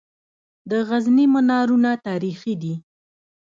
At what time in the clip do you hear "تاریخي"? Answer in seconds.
2.07-2.53